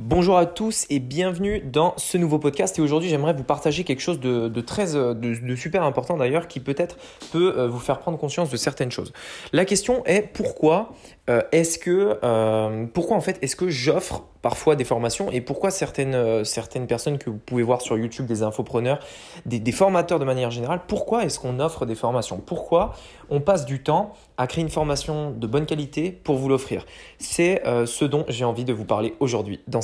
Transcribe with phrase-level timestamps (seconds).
[0.00, 2.78] Bonjour à tous et bienvenue dans ce nouveau podcast.
[2.78, 6.60] Et aujourd'hui, j'aimerais vous partager quelque chose de, très, euh, de, super important d'ailleurs, qui
[6.60, 6.96] peut-être
[7.32, 9.12] peut euh, vous faire prendre conscience de certaines choses.
[9.52, 10.92] La question est pourquoi
[11.28, 12.16] euh, est-ce que,
[12.94, 16.44] pourquoi en fait, est-ce que j'offre parfois des formations et pourquoi certaines,
[16.86, 19.00] personnes que vous pouvez voir sur YouTube, des infopreneurs,
[19.46, 22.38] des, formateurs de manière générale, pourquoi est-ce qu'on offre des formations?
[22.38, 22.94] Pourquoi
[23.30, 26.86] on passe du temps à créer une formation de bonne qualité pour vous l'offrir?
[27.18, 29.60] C'est ce dont j'ai envie de vous parler aujourd'hui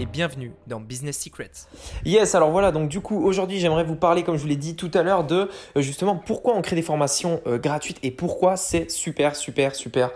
[0.00, 1.50] et bienvenue dans Business Secrets.
[2.06, 4.74] Yes, alors voilà, donc du coup aujourd'hui j'aimerais vous parler, comme je vous l'ai dit
[4.74, 8.56] tout à l'heure, de euh, justement pourquoi on crée des formations euh, gratuites et pourquoi
[8.56, 10.10] c'est super, super, super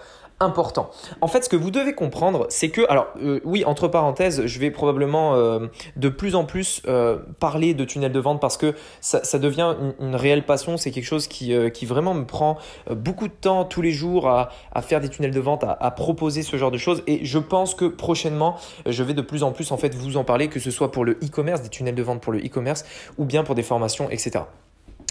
[0.45, 0.91] important.
[1.21, 4.59] En fait, ce que vous devez comprendre, c'est que, alors euh, oui, entre parenthèses, je
[4.59, 8.75] vais probablement euh, de plus en plus euh, parler de tunnel de vente parce que
[9.01, 10.77] ça, devient une, réelle passion.
[10.77, 12.57] C'est quelque chose qui, qui vraiment me prend
[12.91, 14.51] beaucoup de temps tous les jours à,
[14.83, 17.03] faire des tunnels de vente, à, à, proposer ce genre de choses.
[17.07, 20.25] Et je pense que prochainement, je vais de plus en plus en fait vous en
[20.25, 22.85] parler, que ce soit pour le e-commerce, des tunnels de vente pour le e-commerce
[23.19, 24.45] ou bien pour des formations, etc.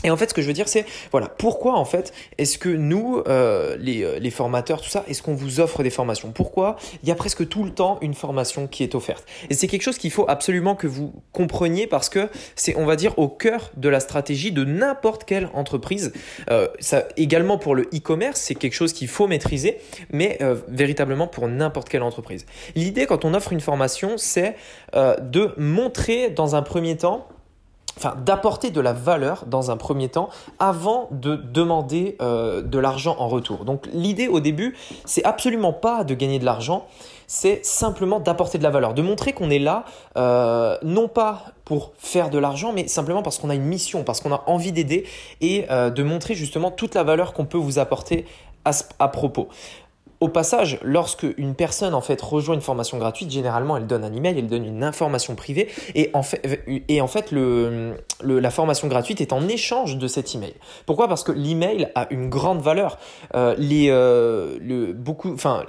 [0.03, 2.69] Et en fait, ce que je veux dire, c'est voilà, pourquoi en fait est-ce que
[2.69, 6.31] nous, euh, les, euh, les, formateurs, tout ça, est-ce qu'on vous offre des formations?
[6.31, 9.25] Pourquoi il y a presque tout le temps une formation qui est offerte?
[9.49, 12.95] Et c'est quelque chose qu'il faut absolument que vous compreniez parce que c'est, on va
[12.95, 16.11] dire, au cœur de la stratégie de n'importe quelle entreprise.
[16.49, 19.77] Euh, ça, également pour le e-commerce, c'est quelque chose qu'il faut maîtriser,
[20.11, 22.45] mais véritablement pour n'importe quelle entreprise.
[22.75, 24.55] L'idée quand on offre une formation, c'est
[24.93, 27.27] de montrer dans un premier temps
[27.97, 33.15] enfin d'apporter de la valeur dans un premier temps avant de demander euh, de l'argent
[33.19, 33.65] en retour.
[33.65, 36.85] Donc l'idée au début, c'est absolument pas de gagner de l'argent,
[37.27, 39.85] c'est simplement d'apporter de la valeur, de montrer qu'on est là
[40.17, 44.21] euh, non pas pour faire de l'argent, mais simplement parce qu'on a une mission, parce
[44.21, 45.05] qu'on a envie d'aider
[45.41, 48.25] et euh, de montrer justement toute la valeur qu'on peut vous apporter
[48.65, 49.47] à, à propos.
[50.23, 54.13] Au passage, lorsque une personne en fait rejoint une formation gratuite, généralement elle donne un
[54.13, 57.33] email, elle donne une information privée et en fait,
[58.21, 60.53] la formation gratuite est en échange de cet email.
[60.85, 61.09] Pourquoi?
[61.09, 62.99] Parce que l'email a une grande valeur.
[63.35, 64.57] Euh, les, euh,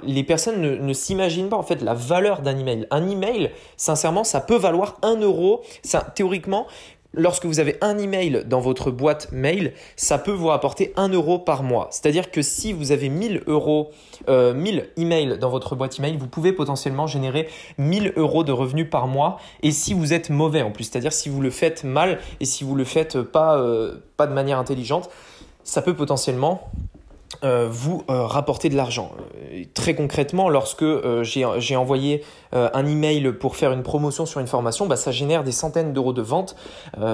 [0.03, 2.87] les personnes ne, ne s'imaginent pas en fait la valeur d'un email.
[2.91, 5.63] Un email, sincèrement, ça peut valoir un euro.
[5.83, 6.65] Ça, théoriquement,
[7.15, 11.39] lorsque vous avez un email dans votre boîte mail, ça peut vous rapporter 1 euro
[11.39, 11.87] par mois.
[11.91, 13.91] C'est-à-dire que si vous avez 1000 euros,
[14.29, 18.89] euh, 1000 emails dans votre boîte email, vous pouvez potentiellement générer 1000 euros de revenus
[18.89, 19.37] par mois.
[19.63, 22.63] Et si vous êtes mauvais en plus, c'est-à-dire si vous le faites mal et si
[22.63, 25.09] vous le faites pas, euh, pas de manière intelligente,
[25.63, 26.69] ça peut potentiellement
[27.43, 29.11] euh, vous euh, rapporter de l'argent.
[29.51, 30.85] Euh, très concrètement, lorsque
[31.23, 35.51] j'ai envoyé un email pour faire une promotion sur une formation, bah, ça génère des
[35.51, 36.55] centaines d'euros de vente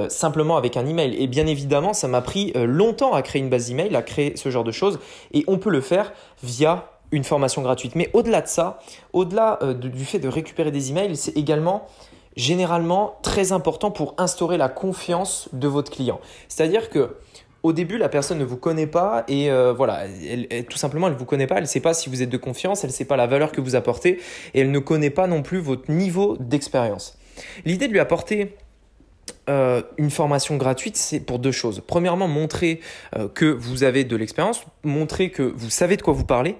[0.09, 1.15] simplement avec un email.
[1.15, 4.49] Et bien évidemment, ça m'a pris longtemps à créer une base email, à créer ce
[4.49, 4.99] genre de choses,
[5.33, 7.95] et on peut le faire via une formation gratuite.
[7.95, 8.79] Mais au-delà de ça,
[9.13, 11.87] au-delà du fait de récupérer des emails, c'est également
[12.35, 16.19] généralement très important pour instaurer la confiance de votre client.
[16.47, 17.15] C'est-à-dire que
[17.63, 20.05] au début, la personne ne vous connaît pas et euh, voilà,
[20.69, 22.37] tout simplement, elle ne vous connaît pas, elle ne sait pas si vous êtes de
[22.37, 24.19] confiance, elle ne sait pas la valeur que vous apportez
[24.53, 27.17] et elle ne connaît pas non plus votre niveau d'expérience.
[27.65, 28.55] L'idée de lui apporter
[29.49, 31.83] euh, une formation gratuite, c'est pour deux choses.
[31.85, 32.79] Premièrement, montrer
[33.15, 36.55] euh, que vous avez de l'expérience, montrer que vous savez de quoi vous parlez.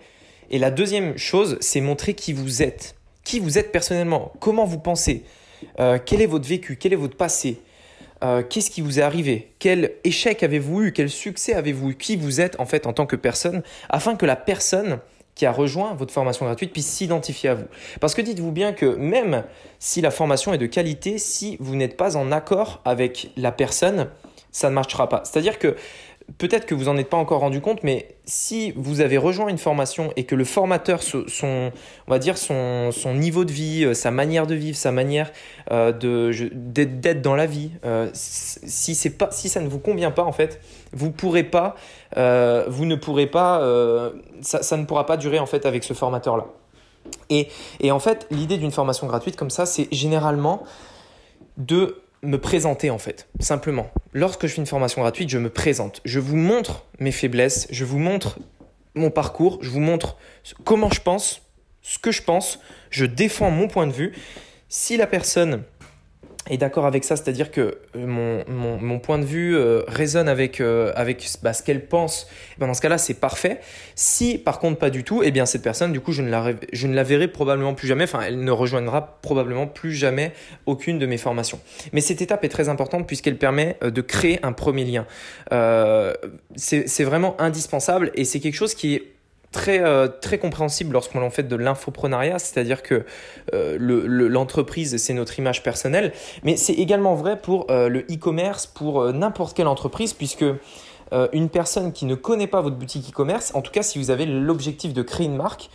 [0.51, 2.95] Et la deuxième chose, c'est montrer qui vous êtes.
[3.23, 5.23] Qui vous êtes personnellement, comment vous pensez,
[5.77, 7.61] quel est votre vécu, quel est votre passé,
[8.23, 9.51] euh, qu'est-ce qui vous est arrivé?
[9.59, 10.91] Quel échec avez-vous eu?
[10.91, 11.95] Quel succès avez-vous eu?
[11.95, 14.99] Qui vous êtes en fait en tant que personne Afin que la personne
[15.33, 17.65] qui a rejoint votre formation gratuite puisse s'identifier à vous?
[17.99, 19.43] Parce que dites-vous bien que même
[19.79, 24.09] si la formation est de qualité, si vous n'êtes pas en accord avec la personne,
[24.51, 25.23] ça ne marchera pas.
[25.25, 25.75] C'est-à-dire que
[26.37, 29.57] peut-être que vous n'en êtes pas encore rendu compte, mais si vous avez rejoint une
[29.57, 31.25] formation et que le formateur, son,
[32.07, 35.31] on va dire son, son, niveau de vie, euh, sa manière de vivre, sa manière
[35.71, 35.91] euh,
[36.53, 40.61] d'être dans la vie, euh, si, pas, si ça ne vous convient pas, en fait,
[40.93, 41.75] vous pourrez pas,
[42.15, 43.61] vous ne pourrez pas,
[44.41, 46.47] ça, ça, ne pourra pas durer en fait avec ce formateur-là.
[47.29, 47.47] Et,
[47.79, 50.63] et en fait, l'idée d'une formation gratuite comme ça, c'est généralement
[51.57, 53.89] de me présenter en fait, simplement.
[54.13, 56.01] Lorsque je fais une formation gratuite, je me présente.
[56.05, 58.39] Je vous montre mes faiblesses, je vous montre
[58.95, 60.17] mon parcours, je vous montre
[60.63, 61.41] comment je pense,
[61.81, 62.59] ce que je pense,
[62.89, 64.13] je défends mon point de vue.
[64.69, 65.63] Si la personne
[66.49, 69.55] est d'accord avec ça, c'est-à-dire que mon, mon, mon, point de vue
[69.87, 73.59] résonne avec, avec bah, ce qu'elle pense, eh ben dans ce cas-là, c'est parfait.
[73.95, 76.53] Si par contre pas du tout, eh bien cette personne, du coup, je ne, la,
[76.73, 80.33] je ne la verrai probablement plus jamais, enfin, elle ne rejoindra probablement plus jamais
[80.65, 81.59] aucune de mes formations.
[81.93, 85.05] Mais cette étape est très importante puisqu'elle permet de créer un premier lien.
[85.51, 86.13] Euh,
[86.55, 89.03] c'est vraiment indispensable et c'est quelque chose qui est
[89.51, 93.05] très, euh, très compréhensible lorsqu'on en fait de l'infoprenariat, c'est-à-dire que
[93.53, 96.13] euh, l'entreprise, c'est notre image personnelle,
[96.43, 100.45] mais c'est également vrai pour euh, le e-commerce, pour n'importe quelle entreprise, puisque
[101.33, 104.25] une personne qui ne connaît pas votre boutique e-commerce, en tout cas si vous avez
[104.25, 105.69] l'objectif de créer une marque,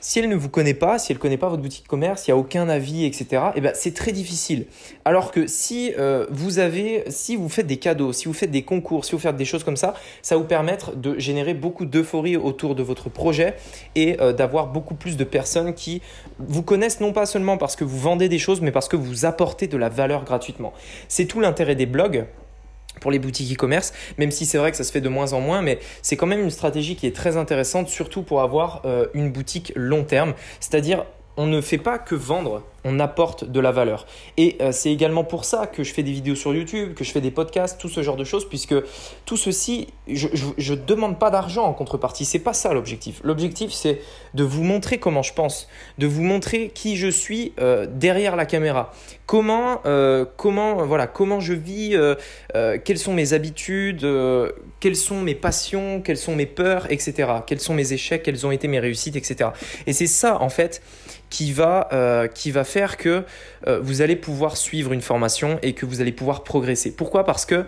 [0.00, 2.26] si elle ne vous connaît pas, si elle ne connaît pas votre boutique de commerce,
[2.26, 4.66] il n'y a aucun avis, etc., eh ben, c'est très difficile.
[5.04, 8.62] Alors que si euh, vous avez, si vous faites des cadeaux, si vous faites des
[8.62, 11.84] concours, si vous faites des choses comme ça, ça va vous permettre de générer beaucoup
[11.84, 13.56] d'euphorie autour de votre projet
[13.94, 16.02] et euh, d'avoir beaucoup plus de personnes qui
[16.38, 19.24] vous connaissent non pas seulement parce que vous vendez des choses, mais parce que vous
[19.24, 20.72] apportez de la valeur gratuitement.
[21.08, 22.26] C'est tout l'intérêt des blogs
[23.00, 25.40] pour les boutiques e-commerce, même si c'est vrai que ça se fait de moins en
[25.40, 29.06] moins, mais c'est quand même une stratégie qui est très intéressante, surtout pour avoir euh,
[29.14, 31.04] une boutique long terme, c'est-à-dire
[31.36, 34.06] on ne fait pas que vendre, on apporte de la valeur.
[34.36, 37.12] Et euh, c'est également pour ça que je fais des vidéos sur YouTube, que je
[37.12, 38.74] fais des podcasts, tout ce genre de choses, puisque
[39.26, 42.24] tout ceci, je ne demande pas d'argent en contrepartie.
[42.24, 43.20] C'est pas ça l'objectif.
[43.22, 44.00] L'objectif, c'est
[44.34, 45.68] de vous montrer comment je pense,
[45.98, 48.92] de vous montrer qui je suis euh, derrière la caméra,
[49.26, 51.96] comment, euh, comment, voilà, comment je vis,
[52.84, 54.06] quelles sont mes habitudes,
[54.80, 57.28] quelles sont mes passions, quelles sont mes peurs, etc.
[57.46, 59.50] Quels sont mes échecs, quelles ont été mes réussites, etc.
[59.86, 60.82] Et c'est ça, en fait,
[61.30, 61.88] qui va,
[62.34, 63.24] qui va faire que
[63.66, 66.94] euh, vous allez pouvoir suivre une formation et que vous allez pouvoir progresser.
[66.94, 67.24] Pourquoi?
[67.24, 67.64] Parce que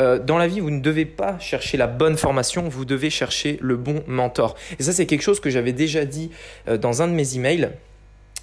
[0.00, 3.58] euh, dans la vie, vous ne devez pas chercher la bonne formation, vous devez chercher
[3.60, 4.54] le bon mentor.
[4.78, 6.30] Et ça, c'est quelque chose que j'avais déjà dit
[6.68, 7.70] euh, dans un de mes emails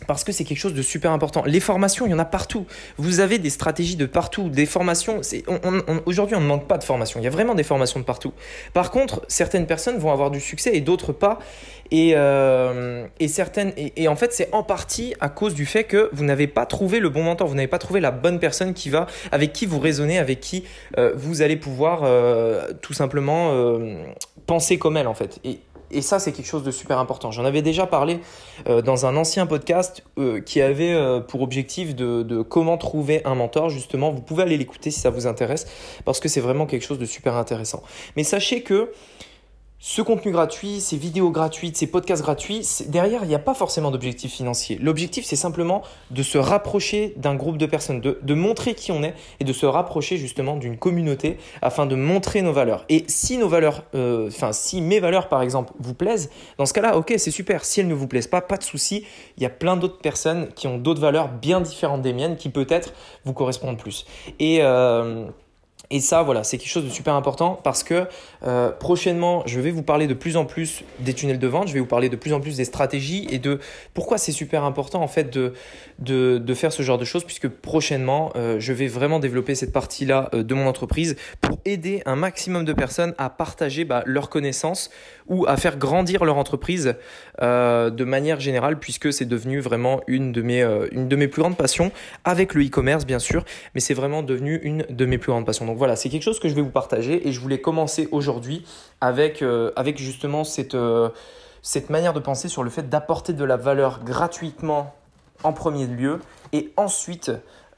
[0.07, 1.43] parce que c'est quelque chose de super important.
[1.45, 2.65] Les formations, il y en a partout.
[2.97, 5.21] Vous avez des stratégies de partout, des formations.
[6.05, 7.19] Aujourd'hui, on ne manque pas de formations.
[7.19, 8.33] Il y a vraiment des formations de partout.
[8.73, 11.39] Par contre, certaines personnes vont avoir du succès et d'autres pas.
[11.91, 16.23] Et, euh, certaines, et, en fait, c'est en partie à cause du fait que vous
[16.23, 19.07] n'avez pas trouvé le bon mentor, vous n'avez pas trouvé la bonne personne qui va,
[19.31, 20.65] avec qui vous raisonnez, avec qui
[20.97, 23.53] euh, vous allez pouvoir euh, tout simplement
[24.45, 25.39] penser comme elle en fait.
[25.91, 27.31] Et ça, c'est quelque chose de super important.
[27.31, 28.19] J'en avais déjà parlé
[28.67, 33.21] euh, dans un ancien podcast euh, qui avait euh, pour objectif de, de, comment trouver
[33.25, 33.69] un mentor.
[33.69, 35.65] Justement, vous pouvez aller l'écouter si ça vous intéresse,
[36.05, 37.83] parce que c'est vraiment quelque chose de super intéressant.
[38.15, 38.91] Mais sachez que
[39.81, 43.91] ce contenu gratuit, ces vidéos gratuites, ces podcasts gratuits, derrière, il n'y a pas forcément
[43.91, 44.77] d'objectif financier.
[44.81, 49.13] L'objectif, c'est simplement de se rapprocher d'un groupe de personnes, de, montrer qui on est
[49.39, 52.83] et de se rapprocher justement d'une communauté afin de montrer nos valeurs.
[52.89, 56.73] Et si nos valeurs, euh, enfin, si mes valeurs, par exemple, vous plaisent, dans ce
[56.73, 57.63] cas-là, ok, c'est super.
[57.63, 59.05] Si elles ne vous plaisent pas, pas de souci.
[59.37, 62.49] Il y a plein d'autres personnes qui ont d'autres valeurs bien différentes des miennes qui
[62.49, 62.93] peut-être
[63.23, 64.05] vous correspondent plus.
[64.39, 65.25] Et euh,
[65.91, 68.05] et ça, voilà, c'est quelque chose de super important parce que
[68.45, 71.73] euh, prochainement, je vais vous parler de plus en plus des tunnels de vente, je
[71.73, 73.59] vais vous parler de plus en plus des stratégies et de
[73.95, 75.53] pourquoi c'est super important en fait de,
[75.97, 80.29] de, faire ce genre de choses puisque prochainement, euh, je vais vraiment développer cette partie-là
[80.35, 84.91] euh, de mon entreprise pour aider un maximum de personnes à partager bah, leurs connaissances
[85.27, 86.95] ou à faire grandir leur entreprise
[87.39, 91.55] de manière générale puisque c'est devenu vraiment une de, mes, une de mes plus grandes
[91.55, 91.91] passions
[92.25, 93.45] avec le e-commerce bien sûr,
[93.75, 95.67] mais c'est vraiment devenu une de mes plus grandes passions.
[95.79, 98.65] Voilà, c'est quelque chose que je vais vous partager et je voulais commencer aujourd'hui
[98.99, 101.09] avec, euh, avec justement cette, euh,
[101.61, 104.93] cette manière de penser sur le fait d'apporter de la valeur gratuitement
[105.43, 106.19] en premier lieu
[106.51, 107.31] et ensuite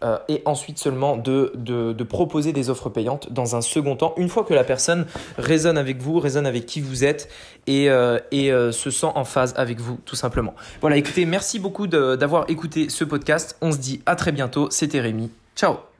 [0.03, 4.29] euh, et ensuite seulement de, de, proposer des offres payantes dans un second temps, une
[4.29, 5.05] fois que la personne
[5.37, 7.29] résonne avec vous, résonne avec qui vous êtes
[7.67, 7.85] et,
[8.31, 10.55] et se sent en phase avec vous, tout simplement.
[10.81, 13.55] Voilà, écoutez, merci beaucoup d'avoir écouté ce podcast.
[13.61, 14.71] On se dit à très bientôt.
[14.71, 15.29] C'était Rémi.
[15.55, 15.90] Ciao